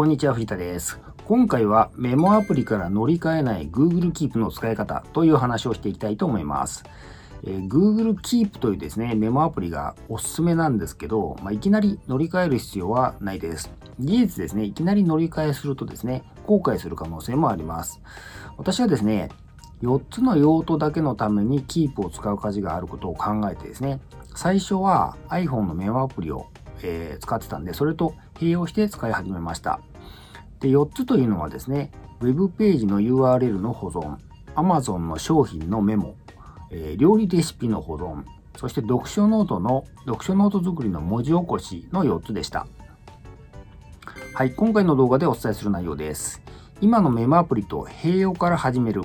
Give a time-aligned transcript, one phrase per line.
[0.00, 0.98] こんにちは、藤田です。
[1.26, 6.84] 今回はメモアプリから乗り換えない Google Keep の使い方という話をしていきたいと思います。
[7.44, 13.70] えー、Google Keep というですね、メモアプリがおすすめなんですけど、まあ、いきなり乗り換える必要はないです。
[13.98, 18.00] 事実ですね、いきなり乗り換えするとですね、後悔する可能性もあります。
[18.56, 19.28] 私はですね、
[19.82, 24.00] 4つの用途だけのために Keep を使う価値があることを考えてですね、
[24.34, 26.46] 最初は iPhone のメモアプリを
[26.82, 29.80] えー、使ってたんで、それと併用して使い始めました。
[30.60, 31.90] で、4つというのはですね、
[32.20, 34.16] Web ページの URL の保存、
[34.54, 36.16] Amazon の商品のメモ、
[36.70, 38.24] えー、料理レシピの保存、
[38.56, 42.66] そして読書ノートの、読書ノート作りの文字起こしの4つでした。
[44.34, 46.42] はい、今回の動画でお伝えする内容です。
[46.80, 49.02] 今のメモアプリと併用から始める。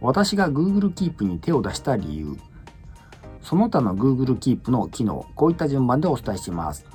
[0.00, 2.36] 私が Google Keep に手を出した理由。
[3.42, 6.86] その他の Google Keep の機能、こういった順番でお伝えします。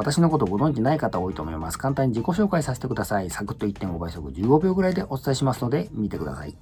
[0.00, 1.78] 私のことご存知ない方多いと思います。
[1.78, 3.28] 簡単に自己紹介させてください。
[3.28, 6.56] サクッと1.5倍速15秒ぐらいでお伝えしますので、見てください。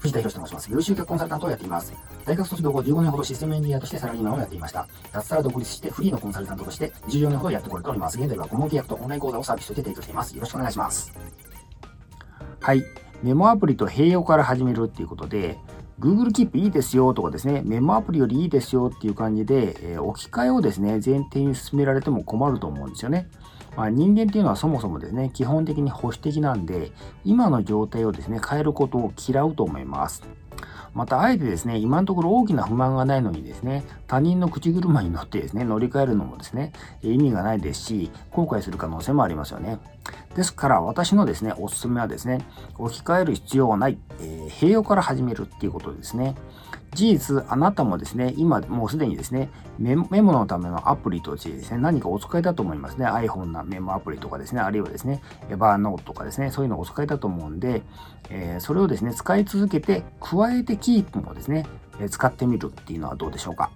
[0.00, 0.70] 藤田博と申します。
[0.70, 1.94] 優秀客コンサルタントをやっています。
[2.26, 4.86] 大学卒業後15年ほどシステムエンジニアとしてサラリーマンをやっていました。
[5.12, 8.18] 脱サラ独立してフリーのコンサルタントとして14年ほどやってこれております。
[8.18, 10.34] 現在は顧問契約とオンライン講座をサービスとして提供しています。
[10.34, 11.10] よろしくお願いします。
[12.60, 12.84] はい。
[13.22, 15.58] メモアプリと併用から始めるっていうことで、
[16.00, 23.28] Google Keep いいですよとかですね、メモアプリよりいいですよっていう感じで、えー、置き換えをですね、前提に進められても困ると思うんですよね。
[23.76, 26.92] まあ、人間っていうのはそもそもですね、基本的に保守的なんで、
[27.24, 30.22] 今の状態をですね、変えることを嫌うと思います。
[30.94, 39.78] また、あえてですね、今のところ大きな不満がないのにですね、他人の口車に乗ってですね、乗り換えるのもですね、意味がないですし、後悔する可能性もありますよね。
[40.34, 42.44] ですから、私のですね、おすすめはですね、
[42.78, 46.34] 置き換える必要はない、えー、併用から始めるっていうことですね。
[46.94, 53.06] 事実、あなたもですね、今もうすでにですね、メモのためのアプリとしてですね、何かお使いだと思いますね。
[53.06, 55.20] iPhone のメモアプリとかですね、あるいはですね、
[55.50, 57.82] エバーノートとかですね、そういうのをお使いだと思うんで、
[58.30, 61.66] えー、それをですね、使い続けて、加えてキープもですね
[62.00, 63.70] え、使ってみるっていうのはどうでしょうか。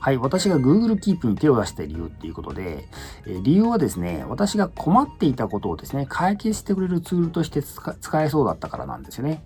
[0.00, 2.84] はい、私が Google Keep に手を出した理由っていうことで、
[3.26, 9.42] え理由はですね、私が困っていたことをですね、解決してくれるツールとして使えそうだったからなんですよね。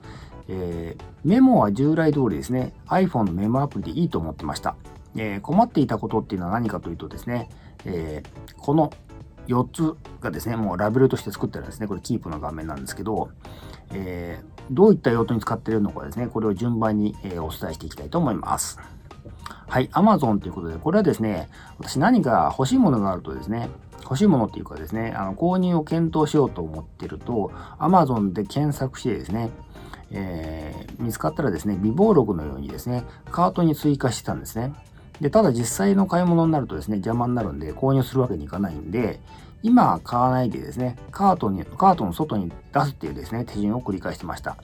[0.49, 4.77] えー、メモは従来通りですね、iPhone のメモアプリでいいと思ってました。
[5.17, 7.49] えー、困っていたことっていうのは何かというとですね、
[7.85, 8.93] えー、この
[9.49, 11.87] 4つがですね、もうラベルとして作ってるんですね。
[11.87, 13.31] これキープの画面なんですけど、
[13.93, 18.79] え、どういった用途に使っているのかですね、これを順番に、えお伝えしていきたいと思います。
[19.73, 23.71] はい、Amazon ということで、これはですね、私何か欲しいものがあるとですね、
[24.03, 29.49] 欲しいものっていうかですね、あの購入を検討しようと思ってると、Amazon で検索してですね、
[30.11, 34.75] えー、見つかったらですね、微暴録のようにですね、カートに追加してたんですね。
[35.23, 39.21] で、ただ実際の買い物になるとですね、邪魔になるんで購入するわけにいかないんで、
[39.63, 44.59] 今買わないでですね、カートに、カートの外に出すっていうですね、手順を繰り返してました。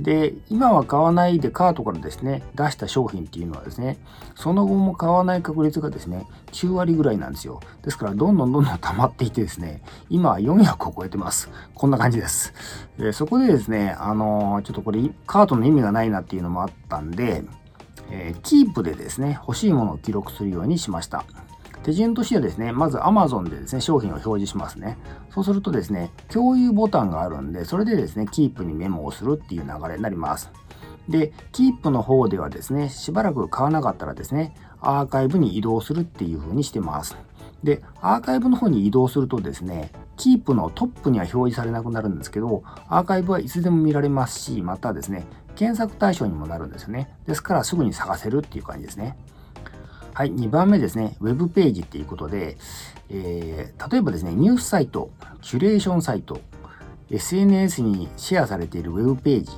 [0.00, 3.98] で、今は買わないでカートからですね、出した商品っていうのはですね、
[4.36, 7.60] その後も買わない確率がですね、9割ぐらいなんですよ。
[7.82, 11.50] ですから、どんどんどんどん溜まっていてですね、今は400を超えてます。
[11.74, 12.54] こんな感じです。
[12.98, 17.42] でそこでですね、あのー、ちょっとこれ、カートの意味がないなっていうのもあったんで、
[18.10, 21.24] えー、キープでですね、欲しいものを記録するようにしました。
[21.82, 24.98] 手順としてはですね、まず Amazon でですね、商品を表示しますね。
[25.30, 30.50] そうするとですね、共有ボタンがあるんで、それでですね、キープにメモをするっていう流れになります。
[31.08, 37.16] で、キープの方ではですね、しばらく買わなかったらですね、アーカイブに移動するっていう風にしてます。
[37.62, 47.08] で、アーカイブの方に移動するとですね、キープのトップには表示されなくなるんですけど、アーカイブはいつでも見られますし、またですね、検索対象にもなるんですよね。
[47.26, 49.16] ですからすぐに探せるっていう感じですね。
[50.18, 52.56] はい、2番目ですね、ウェブページっていうことで、
[53.08, 55.12] えー、例えばですね、ニュースサイト、
[55.42, 56.40] キュレーションサイト、
[57.08, 59.52] SNS にシェアされているウェブページ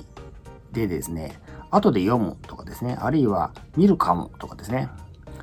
[0.73, 4.91] でですね、後で読むとかですね、あるいは見るかもとかですね、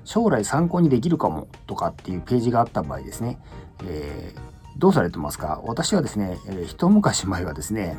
[0.03, 3.39] 将来参考にできるかもとかっていうページがあった場合ですね、
[3.85, 4.39] えー、
[4.77, 5.61] どうされてますか？
[5.65, 7.97] 私はですね、えー、一昔前はですね、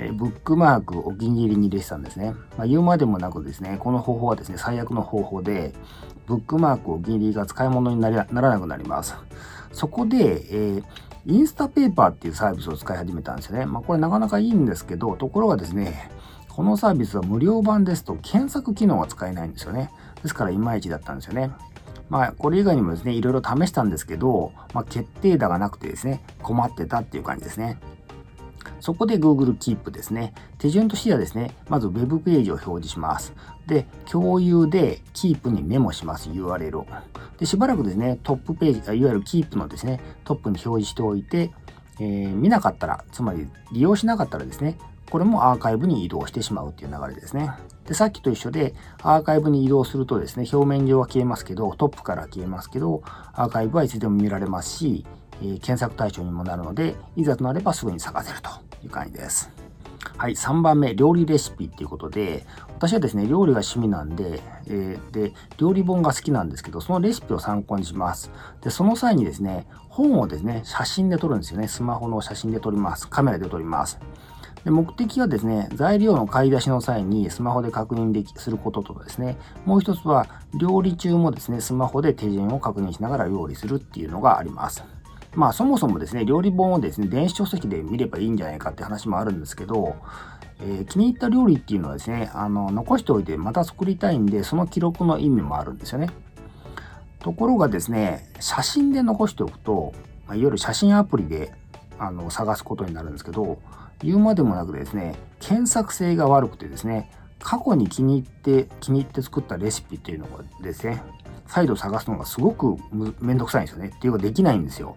[0.00, 2.32] えブックマークお気に入りに入れてたんですね。
[2.56, 5.74] まあ、言うまでもなくですね、この方法はですね、最悪の方法で、
[6.28, 9.14] ブックマークお気に入りが使い物にならなくなります。
[9.72, 10.84] そこで、えー、
[11.26, 13.64] インスタペーパーっていうサービスを使い始めたんですよね。
[13.64, 16.10] まあ、これなかなかいいんですけど、ところがですね、
[16.48, 19.90] このサービスは無料版ですと検索機能が使えないんですよね。
[20.22, 21.50] ですからいまいちだったんですよね。
[22.10, 27.78] まあ、これ以外にもですね、いろいろ試したんですけど、まあ、決定打がなくてですね、困ってたっていう感じですね。
[28.80, 30.34] そこで Google Keep ですね。
[30.58, 33.32] 手順としてはですね、まず Web ページを表示します。
[33.66, 36.86] で、共有で Keep にメモします、URL を。
[37.38, 41.50] で、しばらくですね、トップページ、いわゆる Keep のですね、トップに表示しておいて、
[42.00, 44.78] えー、見なかったら、つまり利用しなかったらですね、
[45.10, 47.50] これもアーカイブに移動してしまうっていう流れですね。
[47.86, 55.06] で、さっきと一緒で、アーカイブに移動するとですね、表面上は消えますけど、トップから消えますけど、アーカイブはいつでも見られますし、
[55.42, 58.50] え、検索対象にもなるので、いざとなればすぐに探せると
[58.84, 59.50] いう感じです。
[60.16, 62.44] はい、3番目、料理レシピっていうことで、
[62.74, 68.30] 私はですね、料理が趣味なんで、えー、で、料理本が好きなんですけど、そのレシピを参考にします。
[68.60, 71.68] で、その際にですね、本をですね、写真で撮るんですよね。
[71.68, 73.08] スマホの写真で撮ります。
[73.08, 73.98] カメラで撮ります。
[74.64, 80.26] で目的はですね、材料の買い出しの際にスマホで確認できすることとですね、もう一つは
[80.58, 84.84] 料理中もですね、スマホで手順を確認しながら料理するっていうのがあります。
[85.38, 89.94] まあそもそもですね、料理本をですね、電子書籍で見ればいいんじゃないかって話もあるんですけど、
[90.60, 96.10] えー、気に入った料理っていうのはですね、あの、残しておいてまた作りたいんで、その記録の意味もあるんですよね。
[97.20, 99.92] ところがですね、写真で残しておくと、
[100.26, 101.52] まあ、いわゆる写真アプリで
[102.00, 103.60] あの探すことになるんですけど、
[104.02, 111.00] 言うまでもなくですね、検索性が悪くてですね、過去に気に入って、気に入って作ったレシピっていうのがですね、
[111.46, 112.76] 再度探すのがすごく
[113.20, 113.92] めんどくさいんですよね。
[113.94, 114.96] っていうかできないんですよ。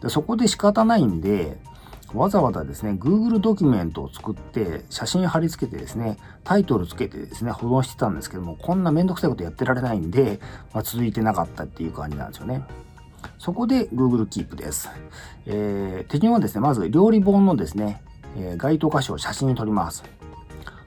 [0.00, 1.58] でそこで仕方ないんで、
[2.14, 10.38] わざわざですね、Google ドキュメントを作って、写真貼り付けてですね、タイトルつけてですね、保存してたんですけども、こんなめんどくさいことやってられないんで、
[10.74, 12.62] まあ、続いてなかったっていう感じなんですよね。
[13.38, 14.90] そこで Google Keep です。
[15.46, 18.02] えー、手順はですね、まず料理本のですね、
[18.36, 20.04] えー、該当箇所を写真に撮ります。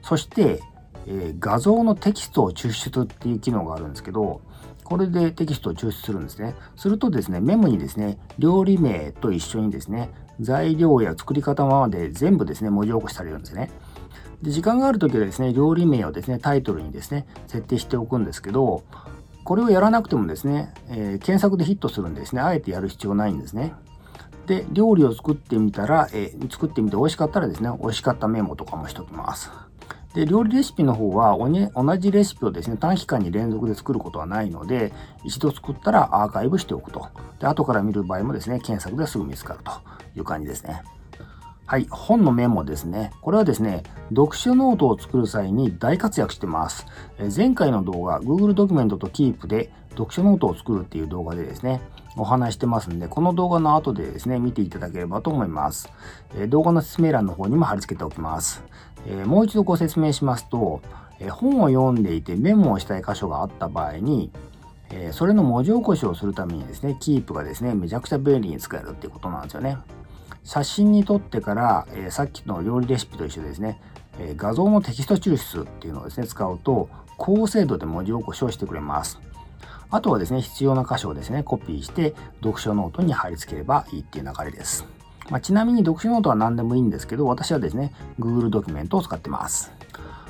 [0.02, 0.60] そして、
[1.06, 4.40] えー、画像のテキストを抽出っていう機能があるんですけど、
[4.86, 6.54] これでテキストを抽出するんですね。
[6.76, 13.72] するとですね、メモにですね、料理名と一緒にですね、材料や作り方まで全部ですね、文字起こしされるんですね。
[14.42, 18.84] で時間がある時はですね、料理名をですね、タイトルにですね、設定しておくんですけど、
[19.42, 23.74] これをやらなくてもですね、えー、検索でヒットするんですね、あえてやる必要ないんですね。
[24.46, 29.50] で、料理を作ってみたら、えー、作ってみて美味しかったらですね、美味しかったメモとかもしときます。
[30.16, 37.06] で、料理レシピの方は同じレシピをですね、短期間に連続で作ることはないので、一度作ったらアーカイブしておくと。
[37.38, 39.72] で、後から見る場合もですね、検索ですぐ見つかると
[40.16, 40.82] いう感じですね。
[41.68, 43.10] はい、本のメモですね。
[43.20, 46.86] これはですね、読書ノートを作る際に大活躍してます。
[47.18, 51.80] え前回の動画、Google ドキュメントと Keep で読書ノートを作るっていう動画でですね、
[52.16, 55.90] お話してますんで、この動画の後でですね、見ていただければと思います。
[56.36, 58.62] え動画の説明欄の方にも貼り付けておきます。
[59.08, 60.80] えもう一度ご説明しますと、
[61.18, 64.30] え本を読んでいてメモをしたい箇所があった場合に、
[64.90, 69.78] えそれの文字起こしをするためにですね、Keep がですね、めちゃくちゃ便利に使えるっていうことなんですよね。
[70.46, 73.80] 写真に撮ってから、えさっきの料理レシピと一緒ですね、
[74.20, 76.88] え画像のテキスト抽出っていうのをですね、使うと、
[77.18, 79.18] 高精度で文字起こしをしてくれます。
[79.90, 84.86] あとはですね、必要な箇所をですね、コピーして読書ノートに貼り付ければいいっていう流れです。
[85.30, 89.72] まあ、ちなみに読書ノートは何でもいいんですけど、私はですね、Google ドキュメントを使ってます。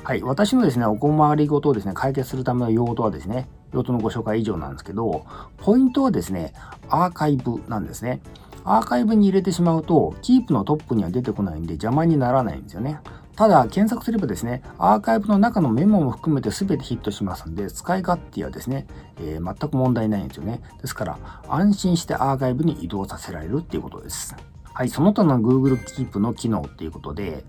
[0.03, 0.23] はい。
[0.23, 5.27] 私のですね、お困りごとをですね、解決するための用途はですね、用途のご紹介以上なんですけど、
[5.57, 6.53] ポイントはですね、
[6.89, 8.21] アーカイブなんですね。
[8.69, 12.99] アーカイブに入れてしまうと、キープのトップには出てこないんで邪魔にならないんですよね。
[13.37, 18.85] ただ、検索すればですね、アーカイブの中のメモも含めて全てヒットしますんで、使い勝手はですね、
[19.21, 20.59] えー、全く問題ないんですよね。
[20.81, 21.17] ですから、
[21.47, 24.35] 安心してアーカイブに移動させられるっていうことです。
[24.73, 27.45] はい、その他の Google Keep の機能っていうことで、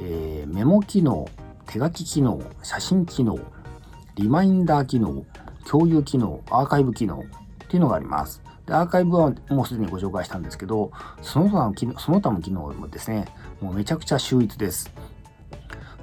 [0.00, 1.28] えー、メモ機能、
[1.66, 3.38] 手書き機能、写真機能、
[4.16, 5.24] リマインダー機能、
[5.68, 7.22] 共有機能、アーカイブ機能
[7.64, 8.42] っていうのがあります。
[8.68, 13.26] で、アーカイブはもうすでにご紹介したんですけど、その他の機能その他の機能もですね、
[13.60, 14.92] もうめちゃくちゃ秀逸です。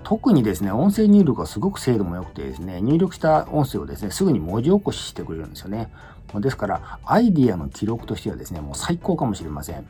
[0.03, 5.91] 特にですね、音声入力がすごく精度も良くてですね、入力した音声をですね、すぐに文字起こししてくれるんですよね。
[6.33, 9.87] ですから、アイディアの記録としてはですね、もう最高かもしれません。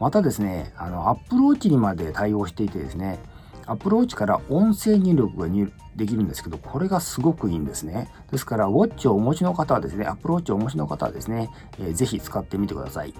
[0.00, 3.20] またですね、あの、 Apple Watch にまで対応していてですね、
[3.66, 5.48] Apple Watch から音声入力が
[5.96, 8.08] できるんですけど、これがすごくいいんですね。
[8.30, 13.14] ですから、ウォッチをお持ちの方はですね、 Apple Watch をお持ちの方はですね、えー、ぜひ使ってみてください。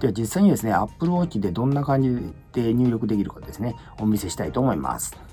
[0.00, 5.29] では実際にですね、Apple Watch でどんな感じで入力できるかですね、お見せしたいと思います。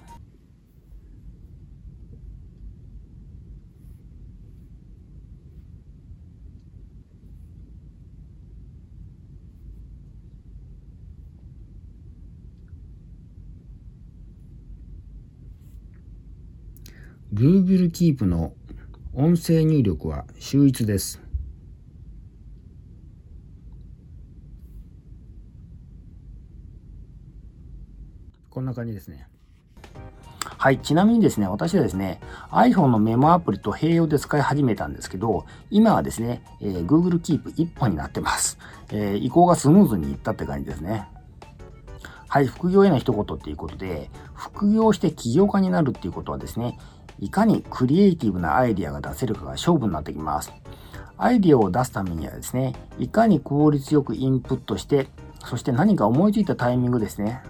[17.34, 18.54] Google Keep の
[19.14, 21.22] 音声入力は秀逸です。
[28.50, 29.28] こんな感じですね。
[30.58, 30.80] はい。
[30.80, 38.58] ちなみにですね、私はですね、iPhone のメモアプリと併用で使い始めたんですけど、今はですね、えー、Google Keep 1本になってます。
[38.90, 41.10] えー、移行がスムーズにいったって感じですね。
[42.30, 42.48] はい。
[42.48, 46.78] 副業への一言っていうことで、副業して起業家になるっていうことはですね、
[47.20, 50.54] いかにクリエイティブなアイディアが出せるかが勝負になってきます。
[51.18, 55.08] アイディアを出すためにはですね、いかに効率よくインプットして、
[55.46, 57.42] そして何か思いついたタイミングですね、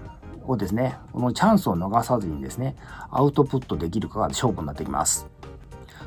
[0.45, 2.75] をですね、このチャンスを逃さずにですね、
[3.11, 5.27] アウトプットできるかが勝負になってきます。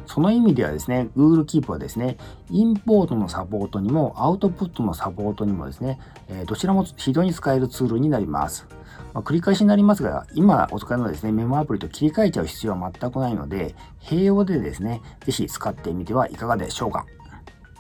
[0.07, 2.17] その意味ではですね、Google Keep はですね、
[2.49, 6.01] インポートのサポートにも、アウトプットのサポートにもですね、
[6.47, 8.67] どちらも非常に使えるツールになります。
[9.13, 17.07] まあ、繰り返しになりますが、今お使いのですね、メモアプリと切り替えちゃう必要は全くないので、併用でですね、ぜひ使ってみてはいかがでしょうか。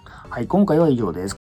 [0.04, 1.39] はい、今回は以上です。